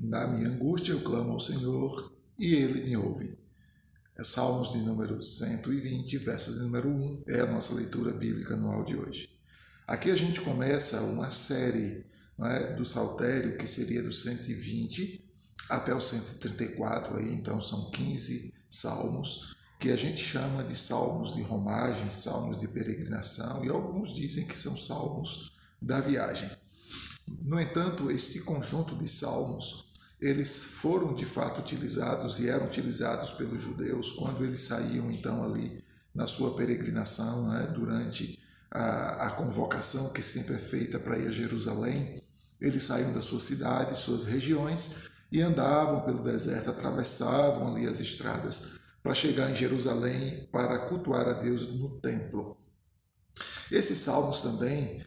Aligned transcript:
Na 0.00 0.26
minha 0.28 0.48
angústia 0.48 0.92
eu 0.92 1.02
clamo 1.02 1.32
ao 1.32 1.40
Senhor 1.40 2.12
e 2.38 2.54
ele 2.54 2.84
me 2.84 2.96
ouve. 2.96 3.36
É 4.16 4.22
Salmos 4.22 4.72
de 4.72 4.78
número 4.78 5.22
120, 5.22 6.18
verso 6.18 6.52
de 6.52 6.60
número 6.60 6.88
1, 6.88 7.24
é 7.26 7.40
a 7.40 7.46
nossa 7.46 7.74
leitura 7.74 8.12
bíblica 8.12 8.54
anual 8.54 8.84
de 8.84 8.96
hoje. 8.96 9.28
Aqui 9.86 10.10
a 10.10 10.16
gente 10.16 10.40
começa 10.40 11.00
uma 11.02 11.30
série 11.30 12.06
é, 12.40 12.74
do 12.74 12.84
Saltério, 12.84 13.58
que 13.58 13.66
seria 13.66 14.02
do 14.02 14.12
120 14.12 15.24
até 15.68 15.94
o 15.94 16.00
134, 16.00 17.16
aí, 17.16 17.32
então 17.32 17.60
são 17.60 17.90
15 17.90 18.54
salmos, 18.70 19.56
que 19.80 19.90
a 19.90 19.96
gente 19.96 20.22
chama 20.22 20.64
de 20.64 20.76
salmos 20.76 21.34
de 21.34 21.42
romagem, 21.42 22.10
salmos 22.10 22.58
de 22.58 22.68
peregrinação, 22.68 23.64
e 23.64 23.68
alguns 23.68 24.14
dizem 24.14 24.46
que 24.46 24.56
são 24.56 24.76
salmos 24.76 25.56
da 25.80 26.00
viagem. 26.00 26.50
No 27.42 27.60
entanto, 27.60 28.10
este 28.10 28.40
conjunto 28.40 28.96
de 28.96 29.08
salmos, 29.08 29.87
eles 30.20 30.64
foram 30.80 31.14
de 31.14 31.24
fato 31.24 31.60
utilizados 31.60 32.38
e 32.40 32.48
eram 32.48 32.66
utilizados 32.66 33.30
pelos 33.32 33.62
judeus 33.62 34.12
quando 34.12 34.44
eles 34.44 34.62
saíam 34.62 35.10
então 35.10 35.44
ali 35.44 35.84
na 36.14 36.26
sua 36.26 36.56
peregrinação, 36.56 37.48
né, 37.48 37.70
durante 37.72 38.38
a, 38.70 39.28
a 39.28 39.30
convocação 39.30 40.12
que 40.12 40.22
sempre 40.22 40.54
é 40.54 40.58
feita 40.58 40.98
para 40.98 41.16
ir 41.16 41.28
a 41.28 41.32
Jerusalém. 41.32 42.22
Eles 42.60 42.82
saíam 42.82 43.12
das 43.12 43.24
suas 43.24 43.44
cidades, 43.44 43.98
suas 43.98 44.24
regiões 44.24 45.10
e 45.30 45.40
andavam 45.40 46.00
pelo 46.00 46.22
deserto, 46.22 46.70
atravessavam 46.70 47.74
ali 47.74 47.86
as 47.86 48.00
estradas 48.00 48.78
para 49.02 49.14
chegar 49.14 49.50
em 49.50 49.54
Jerusalém 49.54 50.48
para 50.50 50.78
cultuar 50.80 51.28
a 51.28 51.32
Deus 51.32 51.74
no 51.74 52.00
templo. 52.00 52.56
Esses 53.70 53.98
salmos 53.98 54.40
também 54.40 55.04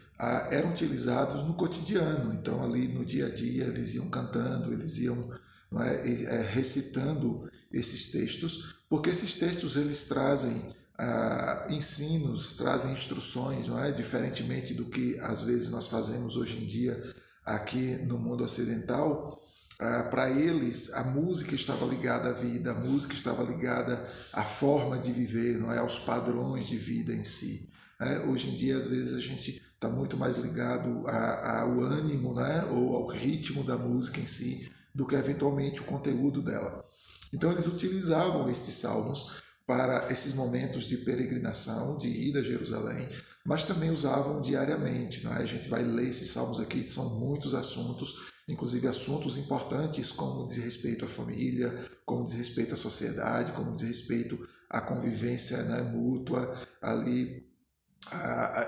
eram 0.51 0.71
utilizados 0.71 1.43
no 1.43 1.53
cotidiano, 1.55 2.33
então 2.33 2.63
ali 2.63 2.87
no 2.87 3.03
dia 3.03 3.25
a 3.25 3.29
dia 3.29 3.63
eles 3.63 3.95
iam 3.95 4.07
cantando, 4.09 4.71
eles 4.71 4.97
iam 4.99 5.31
é, 5.79 6.11
é, 6.23 6.41
recitando 6.41 7.49
esses 7.71 8.11
textos, 8.11 8.75
porque 8.89 9.09
esses 9.09 9.37
textos 9.37 9.75
eles 9.77 10.05
trazem 10.05 10.73
ah, 10.97 11.65
ensinos, 11.69 12.57
trazem 12.57 12.91
instruções, 12.91 13.67
não 13.67 13.81
é? 13.81 13.91
Diferentemente 13.91 14.73
do 14.73 14.85
que 14.85 15.17
às 15.21 15.41
vezes 15.41 15.69
nós 15.69 15.87
fazemos 15.87 16.35
hoje 16.35 16.57
em 16.57 16.67
dia 16.67 17.01
aqui 17.43 17.97
no 18.05 18.19
mundo 18.19 18.43
ocidental, 18.43 19.41
ah, 19.79 20.03
para 20.11 20.29
eles 20.29 20.93
a 20.93 21.05
música 21.05 21.55
estava 21.55 21.85
ligada 21.85 22.29
à 22.29 22.33
vida, 22.33 22.71
a 22.71 22.75
música 22.75 23.13
estava 23.13 23.41
ligada 23.41 24.05
à 24.33 24.43
forma 24.43 24.99
de 24.99 25.11
viver, 25.11 25.57
não 25.57 25.71
é 25.71 25.79
aos 25.79 25.97
padrões 25.97 26.67
de 26.67 26.77
vida 26.77 27.13
em 27.13 27.23
si. 27.23 27.71
É? 27.99 28.19
Hoje 28.27 28.49
em 28.49 28.55
dia, 28.55 28.77
às 28.77 28.87
vezes, 28.87 29.13
a 29.13 29.19
gente 29.19 29.61
está 29.81 29.89
muito 29.89 30.15
mais 30.15 30.37
ligado 30.37 31.07
ao 31.07 31.79
ânimo 31.79 32.35
né? 32.35 32.63
ou 32.71 32.95
ao 32.95 33.07
ritmo 33.07 33.63
da 33.63 33.75
música 33.75 34.19
em 34.19 34.27
si 34.27 34.71
do 34.93 35.07
que 35.07 35.15
eventualmente 35.15 35.81
o 35.81 35.85
conteúdo 35.85 36.39
dela. 36.39 36.85
Então, 37.33 37.51
eles 37.51 37.65
utilizavam 37.65 38.47
estes 38.47 38.75
salmos 38.75 39.41
para 39.65 40.11
esses 40.11 40.35
momentos 40.35 40.83
de 40.83 40.97
peregrinação, 40.97 41.97
de 41.97 42.07
ida 42.07 42.41
a 42.41 42.43
Jerusalém, 42.43 43.07
mas 43.43 43.63
também 43.63 43.89
usavam 43.89 44.39
diariamente. 44.39 45.23
Não 45.23 45.33
é? 45.33 45.37
A 45.37 45.45
gente 45.45 45.67
vai 45.67 45.83
ler 45.83 46.09
esses 46.09 46.29
salmos 46.29 46.59
aqui, 46.59 46.83
são 46.83 47.19
muitos 47.19 47.55
assuntos 47.55 48.29
inclusive 48.47 48.87
assuntos 48.87 49.37
importantes 49.37 50.11
como 50.11 50.45
diz 50.45 50.57
respeito 50.57 51.05
à 51.05 51.07
família, 51.07 51.73
como 52.05 52.25
diz 52.25 52.33
respeito 52.33 52.73
à 52.73 52.77
sociedade, 52.77 53.53
como 53.53 53.71
diz 53.71 53.83
respeito 53.83 54.37
à 54.69 54.81
convivência 54.81 55.57
né, 55.63 55.81
mútua 55.83 56.53
ali 56.81 57.50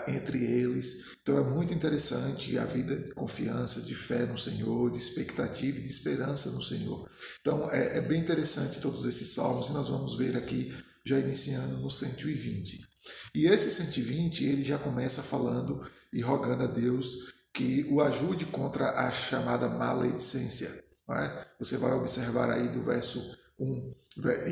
entre 0.08 0.44
eles. 0.44 1.17
Então 1.22 1.38
é 1.38 1.44
muito 1.44 1.73
interessante 1.73 2.58
a 2.58 2.66
vida 2.66 2.95
de 2.95 3.14
confiança, 3.14 3.81
de 3.81 3.95
fé 3.95 4.25
no 4.25 4.38
Senhor, 4.38 4.92
de 4.92 4.98
expectativa 4.98 5.80
e 5.80 5.81
de 5.81 5.90
esperança 5.90 6.52
no 6.52 6.62
Senhor. 6.62 7.09
Então 7.42 7.70
é, 7.72 7.98
é 7.98 8.02
bem 8.02 8.22
interessante 8.22 8.80
todos 8.80 9.06
esses 9.06 9.34
salmos 9.34 9.70
e 9.70 9.73
nós 9.73 9.88
vamos 9.88 10.17
ver 10.17 10.36
aqui 10.38 10.73
já 11.06 11.20
iniciando 11.20 11.80
no 11.80 11.90
120. 11.90 12.88
E 13.35 13.46
esse 13.47 13.69
120 13.69 14.46
ele 14.46 14.63
já 14.63 14.78
começa 14.78 15.22
falando 15.22 15.85
e 16.12 16.22
rogando 16.22 16.63
a 16.63 16.68
Deus 16.68 17.34
que 17.53 17.88
o 17.91 18.02
ajude 18.02 18.46
contra 18.46 18.91
a 18.91 19.12
chamada 19.12 19.68
maledicência. 19.68 20.69
É? 21.09 21.47
Você 21.59 21.78
vai 21.78 21.91
observar 21.94 22.50
aí 22.50 22.68
do 22.69 22.81
verso 22.81 23.38
1 23.59 23.94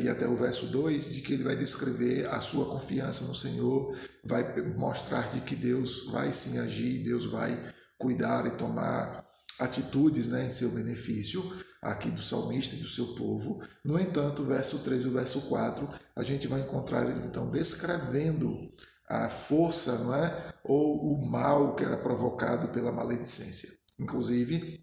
e 0.03 0.09
até 0.09 0.27
o 0.27 0.35
verso 0.35 0.67
2 0.67 1.13
de 1.13 1.21
que 1.21 1.33
ele 1.33 1.43
vai 1.43 1.55
descrever 1.55 2.27
a 2.27 2.41
sua 2.41 2.65
confiança 2.65 3.25
no 3.25 3.35
Senhor, 3.35 3.95
vai 4.23 4.61
mostrar 4.75 5.29
de 5.31 5.41
que 5.41 5.55
Deus 5.55 6.07
vai 6.11 6.31
sim 6.31 6.59
agir, 6.59 7.03
Deus 7.03 7.25
vai 7.25 7.57
cuidar 7.97 8.45
e 8.47 8.51
tomar 8.51 9.25
atitudes 9.59 10.27
né, 10.27 10.45
em 10.45 10.49
seu 10.49 10.71
benefício, 10.71 11.43
aqui 11.81 12.09
do 12.09 12.23
salmista 12.23 12.75
e 12.75 12.79
do 12.79 12.87
seu 12.87 13.15
povo. 13.15 13.61
No 13.83 13.99
entanto, 13.99 14.43
verso 14.43 14.79
3 14.79 15.03
e 15.03 15.07
o 15.07 15.11
verso 15.11 15.41
4, 15.49 15.89
a 16.15 16.23
gente 16.23 16.47
vai 16.47 16.61
encontrar 16.61 17.09
ele 17.09 17.25
então 17.25 17.49
descrevendo 17.49 18.71
a 19.07 19.29
força 19.29 19.97
não 19.99 20.15
é? 20.15 20.53
ou 20.63 21.13
o 21.13 21.29
mal 21.29 21.75
que 21.75 21.83
era 21.83 21.97
provocado 21.97 22.69
pela 22.69 22.91
maledicência. 22.91 23.69
Inclusive, 23.99 24.81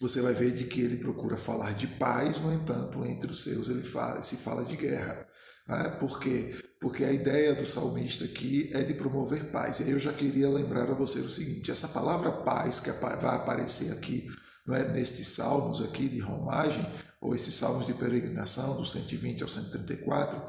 você 0.00 0.20
vai 0.20 0.32
ver 0.32 0.52
de 0.52 0.64
que 0.64 0.80
ele 0.80 0.96
procura 0.96 1.36
falar 1.36 1.74
de 1.74 1.86
paz, 1.86 2.40
no 2.40 2.52
entanto, 2.52 3.04
entre 3.04 3.30
os 3.30 3.42
seus 3.42 3.68
ele 3.68 3.82
fala, 3.82 4.22
se 4.22 4.36
fala 4.36 4.64
de 4.64 4.76
guerra. 4.76 5.26
Né? 5.68 5.88
Por 6.00 6.20
quê? 6.20 6.54
Porque 6.80 7.04
a 7.04 7.12
ideia 7.12 7.54
do 7.54 7.64
salmista 7.64 8.24
aqui 8.24 8.70
é 8.74 8.82
de 8.82 8.94
promover 8.94 9.50
paz. 9.50 9.80
E 9.80 9.84
aí 9.84 9.90
eu 9.90 9.98
já 9.98 10.12
queria 10.12 10.48
lembrar 10.48 10.90
a 10.90 10.94
você 10.94 11.20
o 11.20 11.30
seguinte: 11.30 11.70
essa 11.70 11.88
palavra 11.88 12.32
paz 12.32 12.80
que 12.80 12.90
vai 12.90 13.36
aparecer 13.36 13.92
aqui, 13.92 14.28
não 14.66 14.74
é, 14.74 14.88
nestes 14.88 15.28
salmos 15.28 15.80
aqui 15.80 16.08
de 16.08 16.18
romagem, 16.18 16.84
ou 17.20 17.34
esses 17.34 17.54
salmos 17.54 17.86
de 17.86 17.94
peregrinação, 17.94 18.76
do 18.76 18.84
120 18.84 19.42
ao 19.42 19.48
134, 19.48 20.40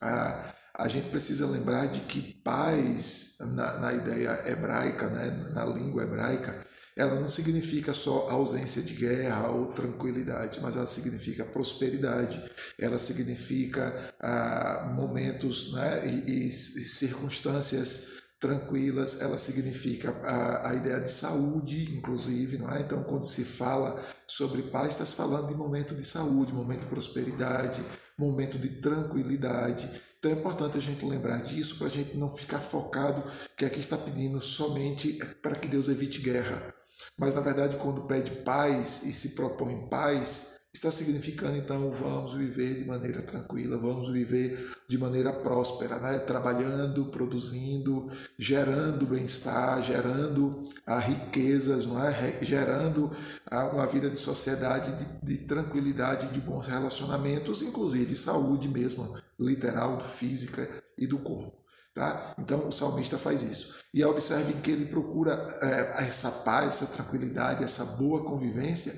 ah, 0.00 0.52
a 0.74 0.88
gente 0.88 1.08
precisa 1.08 1.46
lembrar 1.46 1.86
de 1.86 2.00
que 2.00 2.34
paz, 2.42 3.38
na, 3.54 3.78
na 3.78 3.92
ideia 3.92 4.42
hebraica, 4.46 5.08
né, 5.08 5.50
na 5.52 5.64
língua 5.64 6.04
hebraica, 6.04 6.66
ela 6.96 7.18
não 7.18 7.28
significa 7.28 7.94
só 7.94 8.28
ausência 8.30 8.82
de 8.82 8.94
guerra 8.94 9.48
ou 9.48 9.66
tranquilidade, 9.72 10.60
mas 10.60 10.76
ela 10.76 10.86
significa 10.86 11.44
prosperidade, 11.44 12.42
ela 12.78 12.98
significa 12.98 14.14
ah, 14.20 14.92
momentos 14.94 15.72
né, 15.72 16.06
e, 16.06 16.48
e, 16.48 16.50
circunstâncias 16.50 18.22
tranquilas, 18.38 19.20
ela 19.20 19.38
significa 19.38 20.10
a, 20.24 20.70
a 20.70 20.74
ideia 20.74 21.00
de 21.00 21.10
saúde, 21.10 21.94
inclusive, 21.96 22.58
não 22.58 22.70
é? 22.70 22.80
Então, 22.80 23.04
quando 23.04 23.24
se 23.24 23.44
fala 23.44 24.02
sobre 24.26 24.62
paz, 24.62 24.94
está 24.94 25.06
se 25.06 25.14
falando 25.14 25.46
de 25.46 25.54
momento 25.54 25.94
de 25.94 26.04
saúde, 26.04 26.52
momento 26.52 26.80
de 26.80 26.86
prosperidade, 26.86 27.82
momento 28.18 28.58
de 28.58 28.68
tranquilidade. 28.68 29.88
Então 30.18 30.30
é 30.30 30.34
importante 30.34 30.78
a 30.78 30.80
gente 30.80 31.04
lembrar 31.04 31.42
disso 31.42 31.78
para 31.78 31.86
a 31.86 31.90
gente 31.90 32.16
não 32.16 32.28
ficar 32.28 32.60
focado 32.60 33.24
que 33.56 33.64
aqui 33.64 33.80
está 33.80 33.96
pedindo 33.96 34.40
somente 34.40 35.14
para 35.40 35.56
que 35.56 35.66
Deus 35.66 35.88
evite 35.88 36.20
guerra. 36.20 36.74
Mas 37.18 37.34
na 37.34 37.40
verdade, 37.40 37.76
quando 37.76 38.02
pede 38.02 38.30
paz 38.42 39.04
e 39.04 39.12
se 39.12 39.30
propõe 39.30 39.86
paz, 39.88 40.62
está 40.72 40.90
significando 40.90 41.56
então 41.56 41.90
vamos 41.90 42.32
viver 42.32 42.76
de 42.76 42.84
maneira 42.86 43.20
tranquila, 43.20 43.76
vamos 43.76 44.10
viver 44.10 44.72
de 44.88 44.96
maneira 44.96 45.30
próspera, 45.30 45.98
né? 45.98 46.18
trabalhando, 46.18 47.06
produzindo, 47.06 48.08
gerando 48.38 49.06
bem-estar, 49.06 49.82
gerando 49.82 50.64
a 50.86 50.94
ah, 50.94 50.98
riquezas, 50.98 51.86
não 51.86 52.02
é? 52.02 52.38
gerando 52.42 53.10
ah, 53.50 53.66
uma 53.66 53.86
vida 53.86 54.08
de 54.08 54.18
sociedade 54.18 54.92
de, 54.92 55.36
de 55.36 55.44
tranquilidade, 55.44 56.32
de 56.32 56.40
bons 56.40 56.66
relacionamentos, 56.66 57.62
inclusive 57.62 58.16
saúde 58.16 58.68
mesmo, 58.68 59.14
literal, 59.38 60.02
física 60.02 60.66
e 60.96 61.06
do 61.06 61.18
corpo. 61.18 61.61
Tá? 61.94 62.34
Então 62.38 62.68
o 62.68 62.72
salmista 62.72 63.18
faz 63.18 63.42
isso. 63.42 63.82
E 63.92 64.02
observem 64.04 64.60
que 64.62 64.70
ele 64.70 64.86
procura 64.86 65.32
é, 65.60 66.04
essa 66.04 66.30
paz, 66.42 66.68
essa 66.68 66.86
tranquilidade, 66.94 67.62
essa 67.62 67.84
boa 67.96 68.24
convivência 68.24 68.92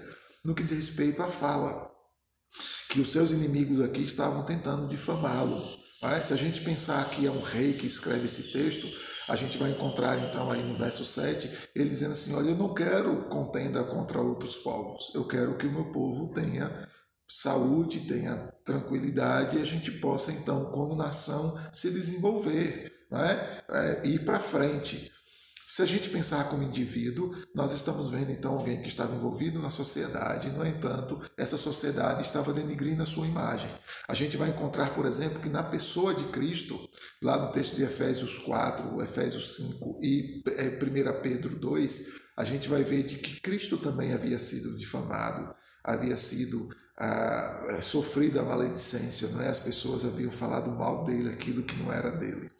no 0.44 0.54
que 0.54 0.62
diz 0.62 0.70
respeito 0.70 1.22
à 1.22 1.28
fala, 1.28 1.90
que 2.90 3.00
os 3.00 3.10
seus 3.10 3.32
inimigos 3.32 3.80
aqui 3.80 4.02
estavam 4.02 4.44
tentando 4.44 4.86
difamá-lo. 4.86 5.60
É? 6.02 6.22
Se 6.22 6.32
a 6.32 6.36
gente 6.36 6.60
pensar 6.60 7.08
que 7.10 7.26
é 7.26 7.30
um 7.30 7.40
rei 7.40 7.72
que 7.72 7.86
escreve 7.86 8.26
esse 8.26 8.52
texto, 8.52 8.86
a 9.26 9.34
gente 9.34 9.56
vai 9.56 9.70
encontrar 9.70 10.18
então 10.18 10.50
aí 10.50 10.62
no 10.62 10.76
verso 10.76 11.04
7, 11.04 11.70
ele 11.74 11.88
dizendo 11.88 12.12
assim: 12.12 12.34
Olha, 12.34 12.50
eu 12.50 12.56
não 12.56 12.74
quero 12.74 13.24
contenda 13.28 13.82
contra 13.82 14.20
outros 14.20 14.58
povos, 14.58 15.12
eu 15.14 15.24
quero 15.26 15.56
que 15.56 15.66
o 15.66 15.72
meu 15.72 15.86
povo 15.86 16.32
tenha 16.34 16.86
saúde, 17.26 18.00
tenha 18.00 18.36
tranquilidade 18.64 19.56
e 19.56 19.62
a 19.62 19.64
gente 19.64 19.90
possa 19.92 20.32
então, 20.32 20.66
como 20.66 20.94
nação, 20.94 21.58
se 21.72 21.90
desenvolver, 21.90 22.92
né? 23.10 23.62
é, 23.68 24.06
ir 24.06 24.24
para 24.24 24.40
frente. 24.40 25.12
Se 25.66 25.80
a 25.80 25.86
gente 25.86 26.10
pensar 26.10 26.50
como 26.50 26.62
indivíduo, 26.62 27.34
nós 27.54 27.72
estamos 27.72 28.10
vendo 28.10 28.30
então 28.30 28.52
alguém 28.52 28.82
que 28.82 28.88
estava 28.88 29.14
envolvido 29.14 29.58
na 29.58 29.70
sociedade, 29.70 30.50
no 30.50 30.64
entanto, 30.64 31.18
essa 31.38 31.56
sociedade 31.56 32.20
estava 32.20 32.52
denigrindo 32.52 33.02
a 33.02 33.06
sua 33.06 33.26
imagem. 33.26 33.70
A 34.06 34.12
gente 34.12 34.36
vai 34.36 34.50
encontrar, 34.50 34.94
por 34.94 35.06
exemplo, 35.06 35.40
que 35.40 35.48
na 35.48 35.62
pessoa 35.62 36.14
de 36.14 36.24
Cristo, 36.24 36.78
lá 37.22 37.38
no 37.38 37.50
texto 37.50 37.76
de 37.76 37.82
Efésios 37.82 38.38
4, 38.40 39.02
Efésios 39.02 39.56
5 39.56 40.00
e 40.02 40.42
1 40.46 41.08
é, 41.08 41.12
Pedro 41.12 41.56
2, 41.56 42.08
a 42.36 42.44
gente 42.44 42.68
vai 42.68 42.82
ver 42.82 43.02
de 43.02 43.16
que 43.16 43.40
Cristo 43.40 43.78
também 43.78 44.12
havia 44.12 44.38
sido 44.38 44.76
difamado, 44.76 45.54
havia 45.82 46.16
sido 46.18 46.68
ah, 46.96 47.78
sofrido 47.82 48.38
a 48.40 48.42
maledicência, 48.42 49.28
não 49.28 49.42
é? 49.42 49.48
As 49.48 49.60
pessoas 49.60 50.04
haviam 50.04 50.30
falado 50.30 50.70
mal 50.70 51.04
dele, 51.04 51.30
aquilo 51.30 51.62
que 51.62 51.76
não 51.76 51.92
era 51.92 52.10
dele, 52.10 52.50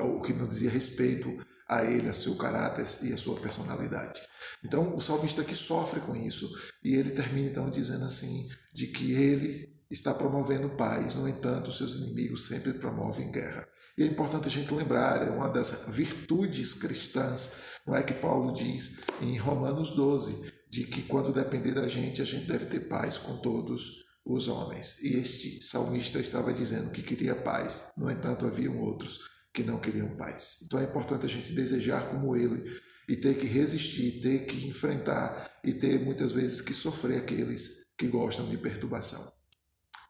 o 0.00 0.20
que 0.20 0.32
não 0.32 0.46
dizia 0.46 0.70
respeito 0.70 1.38
a 1.68 1.84
ele, 1.84 2.08
a 2.08 2.14
seu 2.14 2.36
caráter 2.36 2.86
e 3.02 3.12
a 3.12 3.18
sua 3.18 3.38
personalidade. 3.40 4.20
Então, 4.64 4.96
o 4.96 5.00
salmista 5.00 5.42
aqui 5.42 5.54
sofre 5.54 6.00
com 6.00 6.16
isso 6.16 6.50
e 6.82 6.94
ele 6.94 7.10
termina 7.10 7.48
então 7.48 7.70
dizendo 7.70 8.04
assim 8.04 8.48
de 8.74 8.88
que 8.88 9.12
ele 9.12 9.78
está 9.90 10.12
promovendo 10.12 10.68
paz, 10.70 11.14
no 11.14 11.28
entanto, 11.28 11.72
seus 11.72 11.94
inimigos 11.94 12.46
sempre 12.46 12.74
promovem 12.74 13.30
guerra. 13.30 13.66
E 13.96 14.02
é 14.02 14.06
importante 14.06 14.46
a 14.46 14.50
gente 14.50 14.72
lembrar, 14.72 15.26
é 15.26 15.30
uma 15.30 15.48
das 15.48 15.88
virtudes 15.88 16.74
cristãs, 16.74 17.80
não 17.86 17.96
é 17.96 18.02
que 18.02 18.14
Paulo 18.14 18.52
diz 18.52 19.00
em 19.20 19.36
Romanos 19.38 19.92
12, 19.92 20.52
de 20.70 20.84
que 20.84 21.02
quando 21.02 21.32
depender 21.32 21.72
da 21.72 21.88
gente, 21.88 22.20
a 22.20 22.24
gente 22.24 22.46
deve 22.46 22.66
ter 22.66 22.80
paz 22.88 23.18
com 23.18 23.36
todos 23.38 24.04
os 24.24 24.48
homens. 24.48 25.02
E 25.02 25.16
este 25.16 25.62
salmista 25.62 26.18
estava 26.18 26.52
dizendo 26.52 26.90
que 26.90 27.02
queria 27.02 27.34
paz, 27.34 27.92
no 27.96 28.10
entanto, 28.10 28.46
haviam 28.46 28.78
outros 28.78 29.20
que 29.52 29.62
não 29.62 29.80
queriam 29.80 30.16
paz. 30.16 30.58
Então 30.64 30.78
é 30.78 30.84
importante 30.84 31.24
a 31.24 31.28
gente 31.28 31.52
desejar 31.52 32.10
como 32.10 32.36
ele 32.36 32.64
e 33.08 33.16
ter 33.16 33.38
que 33.38 33.46
resistir, 33.46 34.20
ter 34.20 34.44
que 34.44 34.66
enfrentar 34.66 35.50
e 35.64 35.72
ter 35.72 35.98
muitas 35.98 36.30
vezes 36.30 36.60
que 36.60 36.74
sofrer 36.74 37.18
aqueles 37.18 37.86
que 37.96 38.06
gostam 38.06 38.46
de 38.48 38.58
perturbação. 38.58 39.24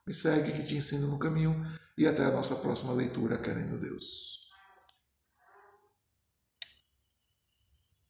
Me 0.07 0.13
segue 0.13 0.53
que 0.53 0.67
te 0.67 0.75
ensino 0.75 1.07
no 1.09 1.19
caminho 1.19 1.55
e 1.97 2.07
até 2.07 2.25
a 2.25 2.33
nossa 2.33 2.57
próxima 2.57 2.93
leitura, 2.93 3.39
querendo 3.39 3.79
Deus. 3.79 4.38